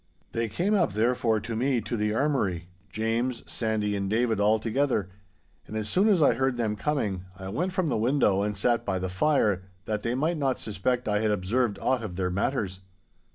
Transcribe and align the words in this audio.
They 0.31 0.49
came 0.49 0.73
up 0.73 0.93
therefore 0.93 1.39
to 1.41 1.55
me 1.55 1.79
to 1.81 1.95
the 1.95 2.11
armoury, 2.11 2.69
James, 2.89 3.43
Sandy 3.45 3.95
and 3.95 4.09
David 4.09 4.39
all 4.39 4.57
together; 4.57 5.09
and 5.67 5.77
as 5.77 5.89
soon 5.89 6.07
as 6.07 6.23
I 6.23 6.33
heard 6.33 6.57
them 6.57 6.75
coming 6.75 7.25
I 7.37 7.49
went 7.49 7.71
from 7.71 7.89
the 7.89 7.97
window 7.97 8.41
and 8.41 8.57
sat 8.57 8.83
by 8.83 8.97
the 8.97 9.09
fire, 9.09 9.61
that 9.85 10.01
they 10.01 10.15
might 10.15 10.39
not 10.39 10.57
suspect 10.57 11.07
I 11.07 11.19
had 11.19 11.29
observed 11.29 11.77
aught 11.79 12.01
of 12.01 12.15
their 12.15 12.31
matters. 12.31 12.79